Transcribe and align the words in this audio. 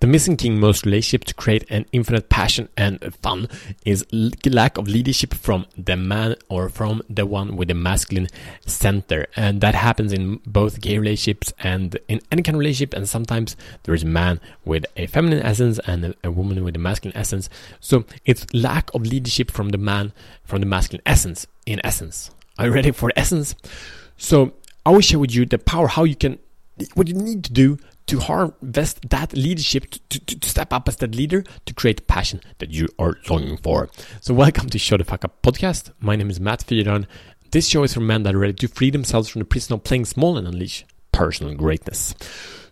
The 0.00 0.06
missing 0.06 0.36
in 0.44 0.60
most 0.60 0.86
relationships 0.86 1.26
to 1.26 1.34
create 1.34 1.68
an 1.70 1.84
infinite 1.90 2.28
passion 2.28 2.68
and 2.76 3.12
fun 3.16 3.48
is 3.84 4.06
lack 4.46 4.78
of 4.78 4.86
leadership 4.86 5.34
from 5.34 5.66
the 5.76 5.96
man 5.96 6.36
or 6.48 6.68
from 6.68 7.02
the 7.10 7.26
one 7.26 7.56
with 7.56 7.66
the 7.66 7.74
masculine 7.74 8.28
center. 8.64 9.26
And 9.34 9.60
that 9.60 9.74
happens 9.74 10.12
in 10.12 10.36
both 10.46 10.80
gay 10.80 10.98
relationships 10.98 11.52
and 11.58 11.98
in 12.06 12.20
any 12.30 12.44
kind 12.44 12.54
of 12.54 12.60
relationship. 12.60 12.94
And 12.94 13.08
sometimes 13.08 13.56
there 13.82 13.94
is 13.94 14.04
a 14.04 14.06
man 14.06 14.40
with 14.64 14.86
a 14.96 15.08
feminine 15.08 15.42
essence 15.42 15.80
and 15.84 16.14
a 16.22 16.30
woman 16.30 16.62
with 16.62 16.76
a 16.76 16.78
masculine 16.78 17.16
essence. 17.16 17.50
So 17.80 18.04
it's 18.24 18.46
lack 18.54 18.94
of 18.94 19.02
leadership 19.02 19.50
from 19.50 19.70
the 19.70 19.78
man, 19.78 20.12
from 20.44 20.60
the 20.60 20.66
masculine 20.66 21.02
essence, 21.06 21.48
in 21.66 21.80
essence. 21.82 22.30
Are 22.56 22.66
you 22.66 22.72
ready 22.72 22.92
for 22.92 23.10
essence? 23.16 23.56
So 24.16 24.52
I 24.86 24.90
will 24.90 25.00
share 25.00 25.18
with 25.18 25.34
you 25.34 25.44
the 25.44 25.58
power, 25.58 25.88
how 25.88 26.04
you 26.04 26.14
can, 26.14 26.38
what 26.94 27.08
you 27.08 27.14
need 27.14 27.42
to 27.44 27.52
do 27.52 27.78
to 28.08 28.20
harvest 28.20 29.10
that 29.10 29.34
leadership, 29.34 29.90
to, 29.90 30.00
to, 30.08 30.40
to, 30.40 30.48
step 30.48 30.72
up 30.72 30.88
as 30.88 30.96
that 30.96 31.14
leader, 31.14 31.44
to 31.66 31.74
create 31.74 32.06
passion 32.06 32.40
that 32.58 32.70
you 32.70 32.88
are 32.98 33.18
longing 33.28 33.58
for. 33.58 33.90
So, 34.22 34.32
welcome 34.32 34.70
to 34.70 34.78
Show 34.78 34.96
the 34.96 35.04
Fuck 35.04 35.26
Up 35.26 35.42
podcast. 35.42 35.92
My 36.00 36.16
name 36.16 36.30
is 36.30 36.40
Matt 36.40 36.60
Fyron. 36.60 37.06
This 37.50 37.68
show 37.68 37.82
is 37.82 37.92
for 37.92 38.00
men 38.00 38.22
that 38.22 38.34
are 38.34 38.38
ready 38.38 38.54
to 38.54 38.68
free 38.68 38.90
themselves 38.90 39.28
from 39.28 39.40
the 39.40 39.44
prison 39.44 39.74
of 39.74 39.84
playing 39.84 40.06
small 40.06 40.38
and 40.38 40.48
unleash 40.48 40.86
personal 41.12 41.54
greatness. 41.54 42.14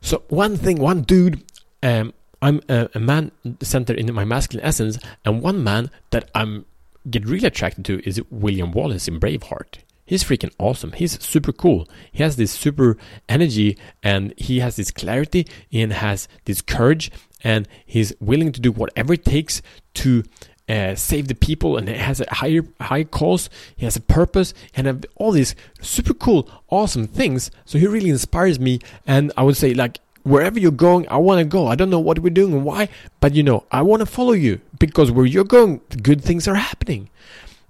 So, 0.00 0.22
one 0.28 0.56
thing, 0.56 0.78
one 0.78 1.02
dude, 1.02 1.42
um, 1.82 2.14
I'm 2.40 2.62
a, 2.70 2.88
a 2.94 2.98
man 2.98 3.30
centered 3.60 3.98
in 3.98 4.12
my 4.14 4.24
masculine 4.24 4.64
essence, 4.64 4.98
and 5.26 5.42
one 5.42 5.62
man 5.62 5.90
that 6.10 6.30
I'm 6.34 6.64
get 7.10 7.26
really 7.26 7.46
attracted 7.46 7.84
to 7.84 8.08
is 8.08 8.22
William 8.30 8.72
Wallace 8.72 9.06
in 9.06 9.20
Braveheart 9.20 9.80
he's 10.06 10.24
freaking 10.24 10.52
awesome. 10.58 10.92
He's 10.92 11.22
super 11.22 11.52
cool. 11.52 11.86
He 12.10 12.22
has 12.22 12.36
this 12.36 12.52
super 12.52 12.96
energy 13.28 13.76
and 14.02 14.32
he 14.38 14.60
has 14.60 14.76
this 14.76 14.90
clarity 14.90 15.46
and 15.72 15.92
has 15.92 16.28
this 16.46 16.62
courage 16.62 17.10
and 17.44 17.68
he's 17.84 18.14
willing 18.20 18.52
to 18.52 18.60
do 18.60 18.72
whatever 18.72 19.12
it 19.14 19.24
takes 19.24 19.60
to 19.94 20.24
uh, 20.68 20.94
save 20.94 21.28
the 21.28 21.34
people 21.34 21.76
and 21.76 21.88
he 21.88 21.94
has 21.94 22.20
a 22.20 22.34
higher 22.34 22.62
high 22.80 23.04
cause. 23.04 23.50
He 23.76 23.84
has 23.84 23.96
a 23.96 24.00
purpose 24.00 24.54
and 24.74 25.04
all 25.16 25.32
these 25.32 25.54
super 25.80 26.14
cool, 26.14 26.48
awesome 26.68 27.06
things. 27.06 27.50
So 27.64 27.78
he 27.78 27.86
really 27.86 28.10
inspires 28.10 28.58
me. 28.58 28.80
And 29.06 29.32
I 29.36 29.42
would 29.42 29.56
say 29.56 29.74
like 29.74 30.00
wherever 30.22 30.58
you're 30.58 30.72
going, 30.72 31.08
I 31.08 31.18
want 31.18 31.40
to 31.40 31.44
go. 31.44 31.66
I 31.66 31.74
don't 31.74 31.90
know 31.90 32.00
what 32.00 32.20
we're 32.20 32.30
doing 32.30 32.52
and 32.52 32.64
why, 32.64 32.88
but 33.20 33.34
you 33.34 33.42
know, 33.42 33.64
I 33.70 33.82
want 33.82 34.00
to 34.00 34.06
follow 34.06 34.32
you 34.32 34.60
because 34.78 35.10
where 35.10 35.26
you're 35.26 35.44
going, 35.44 35.80
good 36.02 36.22
things 36.22 36.48
are 36.48 36.54
happening. 36.54 37.10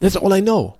That's 0.00 0.16
all 0.16 0.32
I 0.32 0.40
know 0.40 0.76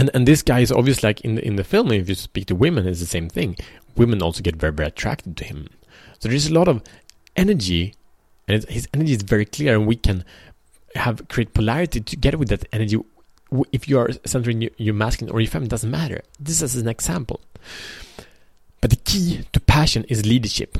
and 0.00 0.10
and 0.14 0.26
this 0.26 0.42
guy 0.42 0.60
is 0.60 0.72
obviously 0.72 1.06
like 1.08 1.20
in 1.20 1.34
the, 1.34 1.46
in 1.46 1.56
the 1.56 1.64
film 1.64 1.92
if 1.92 2.08
you 2.08 2.14
speak 2.14 2.46
to 2.46 2.54
women 2.54 2.88
it's 2.88 3.00
the 3.00 3.06
same 3.06 3.28
thing 3.28 3.54
women 3.96 4.22
also 4.22 4.40
get 4.42 4.56
very 4.56 4.72
very 4.72 4.88
attracted 4.88 5.36
to 5.36 5.44
him 5.44 5.68
so 6.18 6.28
there's 6.28 6.48
a 6.48 6.54
lot 6.54 6.68
of 6.68 6.82
energy 7.36 7.94
and 8.48 8.64
his 8.64 8.88
energy 8.94 9.12
is 9.12 9.22
very 9.22 9.44
clear 9.44 9.74
and 9.76 9.86
we 9.86 9.94
can 9.94 10.24
have 10.94 11.28
create 11.28 11.52
polarity 11.54 12.00
together 12.00 12.38
with 12.38 12.48
that 12.48 12.64
energy 12.72 12.98
if 13.72 13.88
you 13.88 13.98
are 13.98 14.10
centering 14.24 14.62
your, 14.62 14.70
your 14.78 14.94
masculine 14.94 15.32
or 15.34 15.40
your 15.40 15.50
feminine 15.50 15.68
doesn't 15.68 15.90
matter 15.90 16.20
this 16.38 16.62
is 16.62 16.74
an 16.76 16.88
example 16.88 17.40
but 18.80 18.90
the 18.90 18.96
key 18.96 19.44
to 19.52 19.60
passion 19.60 20.04
is 20.08 20.24
leadership 20.24 20.78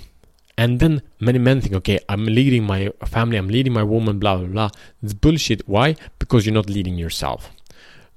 and 0.57 0.79
then 0.79 1.01
many 1.19 1.39
men 1.39 1.63
think, 1.63 1.75
okay, 1.77 2.01
I'm 2.07 2.27
leading 2.27 2.65
my 2.65 2.91
family, 3.07 3.39
I'm 3.39 3.49
leading 3.49 3.73
my 3.73 3.83
woman, 3.83 4.19
blah, 4.19 4.37
blah, 4.37 4.47
blah. 4.47 4.71
It's 5.03 5.15
bullshit. 5.15 5.67
Why? 5.67 5.97
Because 6.19 6.45
you're 6.45 6.53
not 6.53 6.69
leading 6.69 6.99
yourself. 6.99 7.51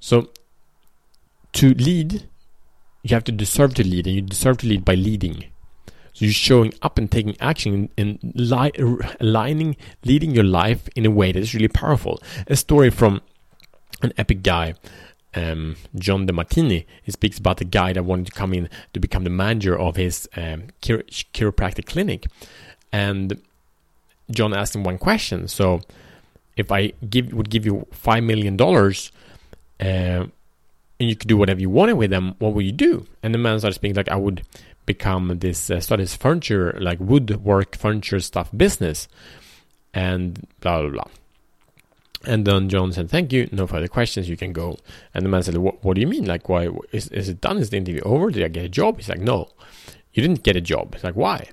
So 0.02 0.28
to 1.54 1.74
lead, 1.74 2.28
you 3.04 3.16
have 3.16 3.24
to 3.26 3.32
deserve 3.32 3.74
to 3.76 3.84
lead, 3.84 4.08
and 4.08 4.16
you 4.16 4.22
deserve 4.22 4.58
to 4.60 4.68
lead 4.68 4.86
by 4.86 4.96
leading. 4.96 5.46
So 6.14 6.26
you're 6.26 6.34
showing 6.34 6.74
up 6.82 6.98
and 6.98 7.12
taking 7.12 7.36
action 7.40 7.90
and 7.98 8.20
li- 8.36 8.72
aligning, 9.20 9.76
leading 10.06 10.32
your 10.32 10.44
life 10.44 10.88
in 10.96 11.06
a 11.06 11.12
way 11.12 11.32
that 11.32 11.40
is 11.40 11.56
really 11.56 11.68
powerful. 11.68 12.22
A 12.48 12.56
story 12.56 12.92
from 12.92 13.22
an 14.04 14.14
epic 14.18 14.44
guy, 14.44 14.76
um, 15.34 15.76
John 15.96 16.28
DeMartini. 16.28 16.86
He 17.02 17.12
speaks 17.12 17.40
about 17.40 17.58
the 17.58 17.66
guy 17.66 17.94
that 17.94 18.04
wanted 18.04 18.28
to 18.28 18.32
come 18.32 18.54
in 18.54 18.70
to 18.94 19.00
become 19.00 19.24
the 19.24 19.32
manager 19.32 19.78
of 19.78 19.96
his 19.96 20.30
um, 20.38 20.68
chiro- 20.82 21.08
chiropractic 21.34 21.86
clinic, 21.88 22.26
and 22.92 23.42
John 24.30 24.54
asked 24.54 24.76
him 24.76 24.84
one 24.84 25.00
question. 25.00 25.48
So, 25.48 25.82
if 26.56 26.72
I 26.72 26.94
give 27.10 27.34
would 27.34 27.50
give 27.50 27.66
you 27.66 27.88
five 27.92 28.24
million 28.24 28.56
dollars, 28.56 29.12
uh, 29.80 30.26
and 31.04 31.10
you 31.10 31.18
could 31.18 31.28
do 31.28 31.36
whatever 31.36 31.60
you 31.60 31.70
wanted 31.70 31.94
with 31.94 32.10
them, 32.10 32.36
what 32.40 32.54
would 32.54 32.66
you 32.66 32.72
do? 32.72 33.06
And 33.22 33.34
the 33.34 33.38
man 33.38 33.60
started 33.60 33.76
speaking 33.76 33.96
like, 33.96 34.10
I 34.10 34.16
would 34.16 34.44
become 34.86 35.40
this, 35.40 35.70
uh, 35.70 35.82
start 35.82 36.00
this 36.00 36.16
furniture, 36.16 36.78
like 36.80 36.98
woodwork 37.02 37.76
furniture 37.76 38.22
stuff 38.22 38.50
business, 38.56 39.10
and 39.94 40.48
blah, 40.62 40.82
blah, 40.82 40.92
blah. 40.92 41.08
And 42.26 42.48
then 42.48 42.70
John 42.70 42.94
said, 42.94 43.10
Thank 43.10 43.34
you, 43.34 43.50
no 43.52 43.68
further 43.68 43.90
questions, 43.90 44.30
you 44.30 44.38
can 44.38 44.54
go. 44.54 44.78
And 45.14 45.26
the 45.26 45.30
man 45.30 45.44
said, 45.44 45.58
What, 45.58 45.94
do 45.94 46.00
you 46.00 46.08
mean? 46.08 46.24
Like, 46.24 46.48
why 46.48 46.70
is, 46.94 47.10
is 47.10 47.28
it 47.28 47.42
done? 47.42 47.58
Is 47.58 47.70
the 47.70 47.78
interview 47.78 48.02
over? 48.04 48.32
Did 48.32 48.46
I 48.46 48.48
get 48.48 48.64
a 48.64 48.70
job? 48.70 48.96
He's 48.96 49.10
like, 49.10 49.20
No, 49.20 49.50
you 50.14 50.22
didn't 50.22 50.44
get 50.44 50.56
a 50.56 50.62
job. 50.62 50.96
He's 50.96 51.04
like, 51.04 51.18
Why? 51.18 51.50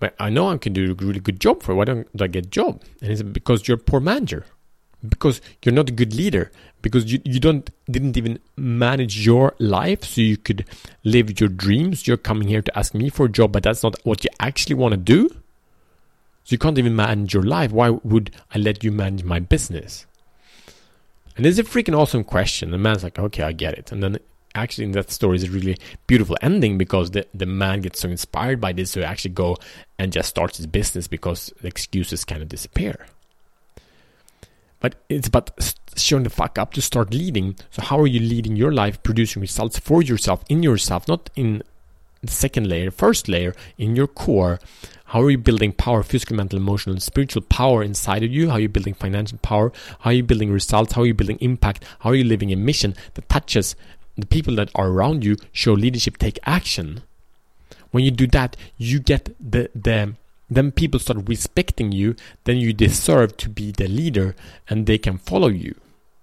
But 0.00 0.16
I 0.18 0.30
know 0.30 0.48
I 0.48 0.56
can 0.58 0.72
do 0.72 0.90
a 0.90 0.94
really 1.04 1.20
good 1.20 1.38
job 1.38 1.62
for. 1.62 1.76
Why 1.76 1.84
don't 1.84 2.08
I 2.20 2.26
get 2.26 2.46
a 2.46 2.48
job? 2.48 2.82
And 3.00 3.10
he 3.10 3.16
said, 3.16 3.32
Because 3.32 3.68
you're 3.68 3.76
a 3.76 3.80
poor 3.80 4.00
manager 4.00 4.46
because 5.06 5.40
you're 5.62 5.74
not 5.74 5.88
a 5.88 5.92
good 5.92 6.14
leader 6.14 6.50
because 6.82 7.12
you, 7.12 7.20
you 7.24 7.40
don't 7.40 7.70
didn't 7.90 8.16
even 8.16 8.38
manage 8.56 9.24
your 9.24 9.54
life 9.58 10.04
so 10.04 10.20
you 10.20 10.36
could 10.36 10.64
live 11.04 11.40
your 11.40 11.48
dreams. 11.48 12.06
You're 12.06 12.16
coming 12.16 12.48
here 12.48 12.62
to 12.62 12.78
ask 12.78 12.94
me 12.94 13.08
for 13.08 13.26
a 13.26 13.28
job 13.28 13.52
but 13.52 13.62
that's 13.62 13.82
not 13.82 13.96
what 14.04 14.24
you 14.24 14.30
actually 14.40 14.74
want 14.74 14.92
to 14.92 14.98
do. 14.98 15.28
So 16.44 16.54
you 16.54 16.58
can't 16.58 16.78
even 16.78 16.96
manage 16.96 17.34
your 17.34 17.42
life. 17.42 17.70
Why 17.70 17.90
would 17.90 18.30
i 18.54 18.58
let 18.58 18.82
you 18.82 18.92
manage 18.92 19.24
my 19.24 19.40
business? 19.40 20.06
And 21.36 21.46
it's 21.46 21.58
a 21.58 21.64
freaking 21.64 21.96
awesome 21.96 22.24
question. 22.24 22.70
The 22.70 22.78
man's 22.78 23.04
like 23.04 23.18
okay 23.18 23.42
i 23.42 23.52
get 23.52 23.74
it. 23.74 23.92
And 23.92 24.02
then 24.02 24.18
actually 24.54 24.84
in 24.84 24.92
that 24.92 25.10
story 25.10 25.36
is 25.36 25.44
a 25.44 25.50
really 25.50 25.76
beautiful 26.06 26.36
ending 26.42 26.76
because 26.76 27.12
the, 27.12 27.26
the 27.32 27.46
man 27.46 27.80
gets 27.80 28.00
so 28.00 28.08
inspired 28.08 28.60
by 28.60 28.72
this 28.72 28.90
so 28.90 29.00
he 29.00 29.06
actually 29.06 29.30
go 29.30 29.56
and 29.96 30.12
just 30.12 30.28
starts 30.28 30.56
his 30.56 30.66
business 30.66 31.06
because 31.06 31.52
the 31.60 31.68
excuses 31.68 32.24
kind 32.24 32.42
of 32.42 32.48
disappear 32.48 33.06
but 34.80 34.94
it's 35.08 35.28
about 35.28 35.50
showing 35.96 36.24
the 36.24 36.30
fuck 36.30 36.58
up 36.58 36.72
to 36.72 36.82
start 36.82 37.12
leading. 37.12 37.56
So 37.70 37.82
how 37.82 38.00
are 38.00 38.06
you 38.06 38.20
leading 38.20 38.56
your 38.56 38.72
life, 38.72 39.02
producing 39.02 39.40
results 39.40 39.78
for 39.78 40.02
yourself, 40.02 40.42
in 40.48 40.62
yourself, 40.62 41.06
not 41.06 41.30
in 41.36 41.62
the 42.22 42.30
second 42.30 42.68
layer, 42.68 42.90
first 42.90 43.28
layer, 43.28 43.54
in 43.78 43.94
your 43.94 44.06
core? 44.06 44.58
How 45.06 45.22
are 45.22 45.30
you 45.30 45.38
building 45.38 45.72
power, 45.72 46.02
physical, 46.02 46.36
mental, 46.36 46.58
emotional, 46.58 46.94
and 46.94 47.02
spiritual 47.02 47.42
power 47.42 47.82
inside 47.82 48.22
of 48.22 48.30
you? 48.30 48.48
How 48.48 48.54
are 48.54 48.60
you 48.60 48.68
building 48.68 48.94
financial 48.94 49.38
power? 49.38 49.72
How 50.00 50.10
are 50.10 50.14
you 50.14 50.22
building 50.22 50.52
results? 50.52 50.92
How 50.92 51.02
are 51.02 51.06
you 51.06 51.14
building 51.14 51.38
impact? 51.40 51.84
How 52.00 52.10
are 52.10 52.14
you 52.14 52.24
living 52.24 52.52
a 52.52 52.56
mission 52.56 52.94
that 53.14 53.28
touches 53.28 53.74
the 54.16 54.26
people 54.26 54.54
that 54.56 54.70
are 54.74 54.88
around 54.88 55.24
you? 55.24 55.36
Show 55.52 55.72
leadership, 55.72 56.16
take 56.16 56.38
action. 56.44 57.02
When 57.90 58.04
you 58.04 58.12
do 58.12 58.28
that, 58.28 58.56
you 58.76 59.00
get 59.00 59.34
the 59.40 59.68
the 59.74 60.14
then 60.50 60.72
people 60.72 60.98
start 60.98 61.28
respecting 61.28 61.92
you, 61.92 62.16
then 62.44 62.56
you 62.56 62.72
deserve 62.72 63.36
to 63.38 63.48
be 63.48 63.70
the 63.70 63.88
leader 63.88 64.34
and 64.68 64.86
they 64.86 64.98
can 64.98 65.18
follow 65.18 65.48
you. 65.48 65.74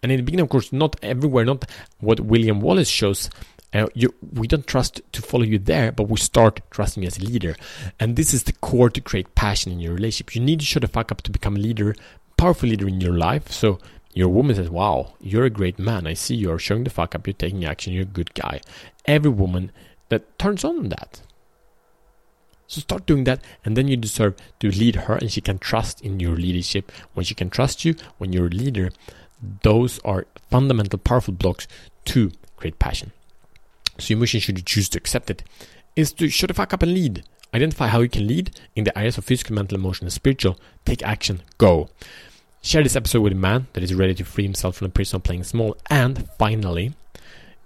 And 0.03 0.11
in 0.11 0.17
the 0.17 0.23
beginning, 0.23 0.43
of 0.43 0.49
course, 0.49 0.71
not 0.73 0.95
everywhere, 1.01 1.45
not 1.45 1.65
what 1.99 2.19
William 2.19 2.61
Wallace 2.61 2.89
shows. 2.89 3.29
Uh, 3.73 3.87
you, 3.93 4.13
we 4.33 4.47
don't 4.47 4.67
trust 4.67 5.01
to 5.11 5.21
follow 5.21 5.43
you 5.43 5.59
there, 5.59 5.91
but 5.91 6.09
we 6.09 6.17
start 6.17 6.61
trusting 6.71 7.03
you 7.03 7.07
as 7.07 7.17
a 7.17 7.23
leader. 7.23 7.55
And 7.99 8.15
this 8.15 8.33
is 8.33 8.43
the 8.43 8.53
core 8.53 8.89
to 8.89 9.01
create 9.01 9.35
passion 9.35 9.71
in 9.71 9.79
your 9.79 9.93
relationship. 9.93 10.35
You 10.35 10.41
need 10.41 10.59
to 10.59 10.65
show 10.65 10.79
the 10.79 10.87
fuck 10.87 11.11
up 11.11 11.21
to 11.23 11.31
become 11.31 11.55
a 11.55 11.59
leader, 11.59 11.95
powerful 12.37 12.69
leader 12.69 12.87
in 12.87 13.01
your 13.01 13.17
life. 13.17 13.51
So 13.51 13.79
your 14.13 14.29
woman 14.29 14.55
says, 14.55 14.69
Wow, 14.69 15.15
you're 15.19 15.45
a 15.45 15.49
great 15.49 15.79
man. 15.79 16.07
I 16.07 16.13
see 16.13 16.35
you're 16.35 16.59
showing 16.59 16.83
the 16.83 16.89
fuck 16.89 17.13
up, 17.15 17.27
you're 17.27 17.33
taking 17.33 17.65
action, 17.65 17.93
you're 17.93 18.03
a 18.03 18.05
good 18.05 18.33
guy. 18.33 18.61
Every 19.05 19.31
woman 19.31 19.71
that 20.09 20.39
turns 20.39 20.63
on 20.63 20.89
that 20.89 21.21
so 22.67 22.81
start 22.81 23.05
doing 23.05 23.23
that, 23.23 23.41
and 23.63 23.77
then 23.77 23.87
you 23.87 23.95
deserve 23.95 24.35
to 24.59 24.69
lead 24.69 24.95
her, 24.95 25.15
and 25.15 25.31
she 25.31 25.41
can 25.41 25.57
trust 25.57 26.01
in 26.01 26.19
your 26.19 26.35
leadership. 26.35 26.91
When 27.13 27.25
she 27.25 27.33
can 27.33 27.49
trust 27.49 27.85
you, 27.85 27.95
when 28.17 28.33
you're 28.33 28.47
a 28.47 28.49
leader, 28.49 28.91
those 29.63 29.99
are 30.03 30.25
fundamental, 30.49 30.99
powerful 30.99 31.33
blocks 31.33 31.67
to 32.05 32.31
create 32.57 32.79
passion. 32.79 33.13
So 33.97 34.13
your 34.13 34.19
mission, 34.19 34.39
should 34.41 34.57
you 34.57 34.63
choose 34.63 34.89
to 34.89 34.97
accept 34.97 35.29
it, 35.29 35.43
is 35.95 36.11
to 36.13 36.29
shut 36.29 36.49
the 36.49 36.53
fuck 36.53 36.73
up 36.73 36.83
and 36.83 36.93
lead. 36.93 37.23
Identify 37.53 37.87
how 37.87 38.01
you 38.01 38.09
can 38.09 38.27
lead 38.27 38.59
in 38.75 38.83
the 38.83 38.97
areas 38.97 39.17
of 39.17 39.25
physical, 39.25 39.55
mental, 39.55 39.77
emotional, 39.77 40.07
and 40.07 40.13
spiritual. 40.13 40.59
Take 40.85 41.01
action. 41.03 41.41
Go. 41.57 41.89
Share 42.61 42.83
this 42.83 42.97
episode 42.97 43.21
with 43.21 43.31
a 43.31 43.37
man 43.37 43.67
that 43.73 43.83
is 43.83 43.93
ready 43.93 44.13
to 44.15 44.25
free 44.25 44.43
himself 44.43 44.75
from 44.75 44.87
the 44.87 44.93
prison 44.93 45.15
of 45.15 45.23
playing 45.23 45.45
small. 45.45 45.77
And 45.89 46.27
finally, 46.37 46.93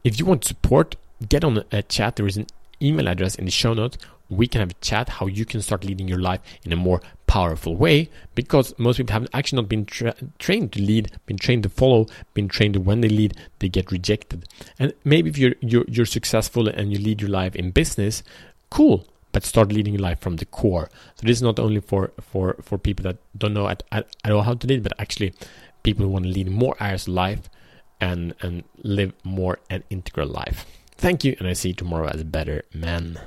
if 0.03 0.19
you 0.19 0.25
want 0.25 0.45
support, 0.45 0.95
get 1.27 1.43
on 1.43 1.63
a 1.71 1.81
chat. 1.81 2.15
There 2.15 2.27
is 2.27 2.37
an 2.37 2.45
email 2.81 3.07
address 3.07 3.35
in 3.35 3.45
the 3.45 3.51
show 3.51 3.73
notes 3.73 3.97
we 4.31 4.47
can 4.47 4.61
have 4.61 4.71
a 4.71 4.81
chat 4.81 5.09
how 5.09 5.27
you 5.27 5.45
can 5.45 5.61
start 5.61 5.83
leading 5.83 6.07
your 6.07 6.19
life 6.19 6.39
in 6.63 6.71
a 6.71 6.75
more 6.75 7.01
powerful 7.27 7.75
way 7.75 8.09
because 8.33 8.73
most 8.79 8.97
people 8.97 9.13
have 9.13 9.27
actually 9.33 9.57
not 9.61 9.69
been 9.69 9.85
tra- 9.85 10.15
trained 10.39 10.71
to 10.71 10.81
lead, 10.81 11.11
been 11.25 11.37
trained 11.37 11.63
to 11.63 11.69
follow, 11.69 12.07
been 12.33 12.47
trained 12.47 12.75
when 12.85 13.01
they 13.01 13.09
lead, 13.09 13.37
they 13.59 13.69
get 13.69 13.91
rejected. 13.91 14.45
And 14.79 14.93
maybe 15.03 15.29
if 15.29 15.37
you're, 15.37 15.55
you're, 15.61 15.85
you're 15.87 16.05
successful 16.05 16.67
and 16.67 16.91
you 16.91 16.99
lead 16.99 17.21
your 17.21 17.29
life 17.29 17.55
in 17.55 17.71
business, 17.71 18.23
cool. 18.69 19.05
but 19.31 19.43
start 19.43 19.71
leading 19.71 19.93
your 19.93 20.01
life 20.01 20.19
from 20.19 20.37
the 20.37 20.45
core. 20.45 20.89
So 21.15 21.27
this 21.27 21.37
is 21.37 21.41
not 21.41 21.59
only 21.59 21.81
for 21.81 22.11
for 22.21 22.55
for 22.61 22.77
people 22.77 23.03
that 23.03 23.17
don't 23.37 23.53
know 23.53 23.67
at, 23.67 23.83
at, 23.91 24.07
at 24.23 24.31
all 24.31 24.43
how 24.43 24.55
to 24.55 24.67
lead, 24.67 24.83
but 24.83 24.93
actually 24.99 25.33
people 25.83 26.05
who 26.05 26.11
want 26.11 26.25
to 26.25 26.31
lead 26.31 26.49
more 26.49 26.75
areas 26.79 27.07
of 27.07 27.13
life 27.13 27.49
and 27.99 28.33
and 28.41 28.63
live 28.83 29.13
more 29.23 29.59
an 29.69 29.83
integral 29.89 30.27
life. 30.27 30.65
Thank 30.97 31.23
you, 31.23 31.35
and 31.39 31.47
I 31.47 31.53
see 31.53 31.69
you 31.69 31.75
tomorrow 31.75 32.07
as 32.07 32.21
a 32.21 32.25
better 32.25 32.63
man. 32.73 33.19